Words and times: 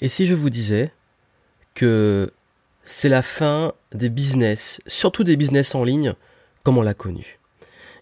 Et 0.00 0.08
si 0.08 0.26
je 0.26 0.34
vous 0.34 0.50
disais 0.50 0.92
que 1.74 2.32
c'est 2.84 3.08
la 3.08 3.22
fin 3.22 3.72
des 3.92 4.08
business, 4.08 4.80
surtout 4.86 5.24
des 5.24 5.36
business 5.36 5.74
en 5.74 5.84
ligne, 5.84 6.14
comme 6.62 6.78
on 6.78 6.82
l'a 6.82 6.94
connu. 6.94 7.38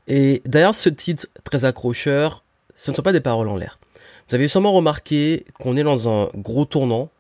Et 0.09 0.43
d'ailleurs, 0.47 0.75
ce 0.75 0.89
titre 0.89 1.27
très 1.45 1.65
accrocheur, 1.65 2.45
ce 2.77 2.91
ne 2.91 2.97
sont 2.97 3.03
pas 3.03 3.13
des 3.13 3.21
paroles 3.21 3.49
en 3.49 3.57
l'air. 3.57 3.79
Vous 4.29 4.35
avez 4.35 4.49
sûrement 4.49 4.73
remarqué 4.73 5.45
qu'on 5.61 5.77
est 5.77 5.83
dans 5.83 6.09
un 6.09 6.31
gros 6.35 6.65
tournant, 6.65 7.11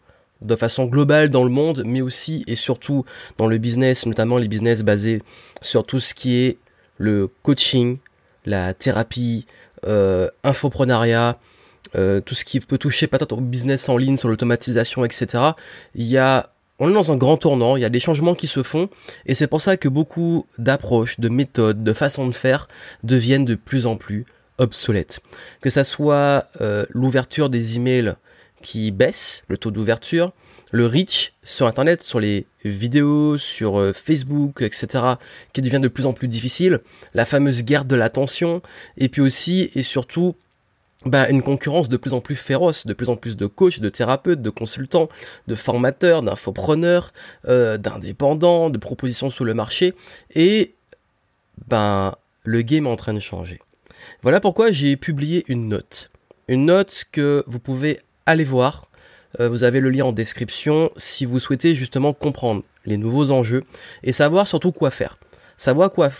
de 0.40 0.56
façon 0.56 0.86
globale 0.86 1.30
dans 1.30 1.44
le 1.44 1.50
monde, 1.50 1.82
mais 1.86 2.00
aussi 2.00 2.44
et 2.46 2.56
surtout 2.56 3.04
dans 3.38 3.46
le 3.46 3.58
business, 3.58 4.06
notamment 4.06 4.38
les 4.38 4.48
business 4.48 4.82
basés 4.82 5.22
sur 5.60 5.86
tout 5.86 6.00
ce 6.00 6.14
qui 6.14 6.36
est 6.42 6.58
le 6.98 7.28
coaching, 7.42 7.98
la 8.44 8.74
thérapie, 8.74 9.46
euh, 9.86 10.28
infoprenariat, 10.42 11.38
euh, 11.94 12.20
tout 12.20 12.34
ce 12.34 12.44
qui 12.44 12.60
peut 12.60 12.78
toucher 12.78 13.06
peut-être 13.06 13.32
au 13.32 13.40
business 13.40 13.88
en 13.88 13.96
ligne, 13.96 14.16
sur 14.16 14.28
l'automatisation, 14.28 15.04
etc. 15.04 15.44
Il 15.94 16.06
y 16.06 16.18
a, 16.18 16.50
on 16.78 16.88
est 16.88 16.94
dans 16.94 17.12
un 17.12 17.16
grand 17.16 17.36
tournant, 17.36 17.76
il 17.76 17.82
y 17.82 17.84
a 17.84 17.90
des 17.90 18.00
changements 18.00 18.34
qui 18.34 18.46
se 18.46 18.62
font, 18.62 18.88
et 19.26 19.34
c'est 19.34 19.46
pour 19.46 19.60
ça 19.60 19.76
que 19.76 19.88
beaucoup 19.88 20.46
d'approches, 20.58 21.20
de 21.20 21.28
méthodes, 21.28 21.84
de 21.84 21.92
façons 21.92 22.26
de 22.26 22.34
faire 22.34 22.68
deviennent 23.02 23.44
de 23.44 23.54
plus 23.54 23.86
en 23.86 23.96
plus 23.96 24.24
obsolètes. 24.58 25.20
Que 25.60 25.70
ça 25.70 25.84
soit 25.84 26.46
euh, 26.60 26.86
l'ouverture 26.90 27.50
des 27.50 27.76
emails 27.76 28.14
qui 28.62 28.90
baisse, 28.90 29.44
le 29.48 29.58
taux 29.58 29.70
d'ouverture, 29.70 30.32
le 30.70 30.86
reach 30.86 31.34
sur 31.42 31.66
Internet, 31.66 32.02
sur 32.02 32.18
les 32.18 32.46
vidéos, 32.64 33.36
sur 33.36 33.78
euh, 33.78 33.92
Facebook, 33.92 34.62
etc., 34.62 35.04
qui 35.52 35.60
devient 35.60 35.80
de 35.80 35.88
plus 35.88 36.06
en 36.06 36.14
plus 36.14 36.28
difficile, 36.28 36.80
la 37.14 37.26
fameuse 37.26 37.62
guerre 37.62 37.84
de 37.84 37.94
l'attention, 37.94 38.62
et 38.96 39.08
puis 39.08 39.20
aussi 39.20 39.70
et 39.74 39.82
surtout 39.82 40.34
bah, 41.04 41.28
une 41.28 41.42
concurrence 41.42 41.88
de 41.88 41.96
plus 41.96 42.12
en 42.12 42.20
plus 42.20 42.36
féroce, 42.36 42.86
de 42.86 42.94
plus 42.94 43.08
en 43.08 43.16
plus 43.16 43.36
de 43.36 43.46
coachs, 43.46 43.80
de 43.80 43.88
thérapeutes, 43.88 44.42
de 44.42 44.50
consultants, 44.50 45.08
de 45.48 45.54
formateurs, 45.54 46.22
d'infopreneurs, 46.22 47.12
euh, 47.48 47.76
d'indépendants, 47.78 48.70
de 48.70 48.78
propositions 48.78 49.30
sur 49.30 49.44
le 49.44 49.54
marché, 49.54 49.94
et 50.34 50.74
ben 51.68 52.14
le 52.44 52.62
game 52.62 52.86
est 52.86 52.90
en 52.90 52.96
train 52.96 53.14
de 53.14 53.20
changer. 53.20 53.60
Voilà 54.22 54.40
pourquoi 54.40 54.70
j'ai 54.70 54.96
publié 54.96 55.44
une 55.48 55.68
note. 55.68 56.10
Une 56.48 56.66
note 56.66 57.04
que 57.12 57.44
vous 57.46 57.60
pouvez 57.60 58.00
aller 58.26 58.44
voir. 58.44 58.88
Euh, 59.40 59.48
vous 59.48 59.64
avez 59.64 59.80
le 59.80 59.90
lien 59.90 60.04
en 60.04 60.12
description 60.12 60.90
si 60.96 61.24
vous 61.24 61.38
souhaitez 61.38 61.74
justement 61.74 62.12
comprendre 62.12 62.62
les 62.84 62.96
nouveaux 62.96 63.30
enjeux 63.30 63.64
et 64.02 64.12
savoir 64.12 64.46
surtout 64.46 64.72
quoi 64.72 64.90
faire 64.90 65.18
savoir 65.62 65.92
quoi, 65.92 66.10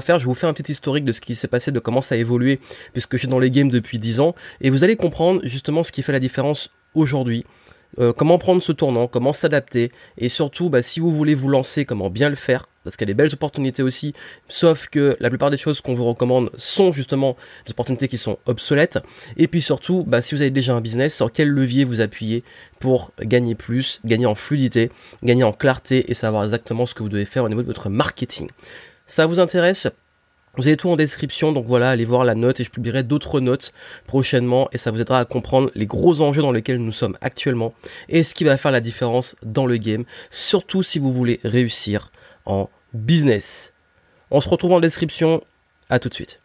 faire. 0.00 0.18
Je 0.18 0.26
vous 0.26 0.34
fais 0.34 0.46
un 0.46 0.52
petit 0.52 0.70
historique 0.70 1.04
de 1.04 1.12
ce 1.12 1.20
qui 1.20 1.34
s'est 1.36 1.48
passé, 1.48 1.72
de 1.72 1.78
comment 1.78 2.00
ça 2.00 2.14
a 2.14 2.18
évolué, 2.18 2.60
puisque 2.92 3.12
je 3.14 3.18
suis 3.18 3.28
dans 3.28 3.38
les 3.38 3.50
games 3.50 3.70
depuis 3.70 3.98
10 3.98 4.20
ans, 4.20 4.34
et 4.60 4.70
vous 4.70 4.84
allez 4.84 4.96
comprendre 4.96 5.40
justement 5.44 5.82
ce 5.82 5.92
qui 5.92 6.02
fait 6.02 6.12
la 6.12 6.20
différence 6.20 6.70
aujourd'hui. 6.94 7.44
Euh, 7.98 8.12
comment 8.12 8.38
prendre 8.38 8.62
ce 8.62 8.72
tournant, 8.72 9.08
comment 9.08 9.32
s'adapter, 9.32 9.90
et 10.18 10.28
surtout, 10.28 10.68
bah, 10.68 10.82
si 10.82 11.00
vous 11.00 11.10
voulez 11.10 11.34
vous 11.34 11.48
lancer, 11.48 11.86
comment 11.86 12.10
bien 12.10 12.28
le 12.28 12.36
faire, 12.36 12.68
parce 12.88 12.96
qu'il 12.96 13.06
y 13.06 13.10
a 13.10 13.14
des 13.14 13.16
belles 13.22 13.34
opportunités 13.34 13.82
aussi, 13.82 14.14
sauf 14.48 14.88
que 14.88 15.14
la 15.20 15.28
plupart 15.28 15.50
des 15.50 15.58
choses 15.58 15.82
qu'on 15.82 15.92
vous 15.92 16.06
recommande 16.06 16.50
sont 16.56 16.90
justement 16.90 17.36
des 17.66 17.72
opportunités 17.72 18.08
qui 18.08 18.16
sont 18.16 18.38
obsolètes. 18.46 18.98
Et 19.36 19.46
puis 19.46 19.60
surtout, 19.60 20.04
bah, 20.06 20.22
si 20.22 20.34
vous 20.34 20.40
avez 20.40 20.50
déjà 20.50 20.72
un 20.74 20.80
business, 20.80 21.14
sur 21.14 21.30
quel 21.30 21.48
levier 21.48 21.84
vous 21.84 22.00
appuyez 22.00 22.44
pour 22.80 23.12
gagner 23.20 23.54
plus, 23.54 24.00
gagner 24.06 24.24
en 24.24 24.34
fluidité, 24.34 24.90
gagner 25.22 25.44
en 25.44 25.52
clarté 25.52 26.10
et 26.10 26.14
savoir 26.14 26.44
exactement 26.44 26.86
ce 26.86 26.94
que 26.94 27.02
vous 27.02 27.10
devez 27.10 27.26
faire 27.26 27.44
au 27.44 27.50
niveau 27.50 27.60
de 27.60 27.66
votre 27.66 27.90
marketing. 27.90 28.48
Ça 29.04 29.26
vous 29.26 29.38
intéresse? 29.38 29.88
Vous 30.56 30.66
avez 30.66 30.76
tout 30.76 30.88
en 30.88 30.96
description, 30.96 31.52
donc 31.52 31.66
voilà, 31.66 31.90
allez 31.90 32.06
voir 32.06 32.24
la 32.24 32.34
note 32.34 32.58
et 32.58 32.64
je 32.64 32.70
publierai 32.70 33.04
d'autres 33.04 33.38
notes 33.38 33.72
prochainement 34.06 34.68
et 34.72 34.78
ça 34.78 34.90
vous 34.90 35.00
aidera 35.00 35.20
à 35.20 35.24
comprendre 35.24 35.70
les 35.74 35.86
gros 35.86 36.20
enjeux 36.20 36.42
dans 36.42 36.52
lesquels 36.52 36.78
nous 36.78 36.90
sommes 36.90 37.16
actuellement 37.20 37.74
et 38.08 38.24
ce 38.24 38.34
qui 38.34 38.44
va 38.44 38.56
faire 38.56 38.72
la 38.72 38.80
différence 38.80 39.36
dans 39.44 39.66
le 39.66 39.76
game, 39.76 40.04
surtout 40.30 40.82
si 40.82 40.98
vous 40.98 41.12
voulez 41.12 41.38
réussir 41.44 42.10
en 42.44 42.68
business. 42.92 43.72
On 44.30 44.40
se 44.40 44.48
retrouve 44.48 44.72
en 44.72 44.80
description. 44.80 45.42
À 45.90 45.98
tout 45.98 46.08
de 46.08 46.14
suite. 46.14 46.42